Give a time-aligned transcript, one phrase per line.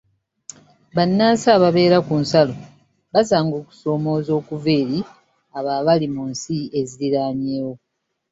[0.95, 2.55] Bannansi ababeera ku nsalo
[3.13, 4.99] basanga okusoomooza okuva eri
[5.57, 7.73] abo abali mu nsi eziriraanyewo.